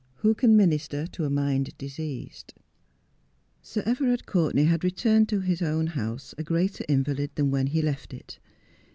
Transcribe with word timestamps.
WHO 0.15 0.33
CAN 0.33 0.57
MINISTER 0.57 1.05
TO 1.05 1.25
A 1.25 1.29
MIND 1.29 1.77
DISEASED 1.77 2.53
1 2.57 2.63
Sir 3.61 3.83
Everard 3.85 4.25
Courtenay 4.25 4.63
had 4.63 4.83
returned 4.83 5.29
to 5.29 5.41
his 5.41 5.61
own 5.61 5.85
house 5.85 6.33
a 6.39 6.43
greater 6.43 6.83
invalid 6.89 7.29
than 7.35 7.51
when 7.51 7.67
he 7.67 7.83
left 7.83 8.11
it. 8.11 8.39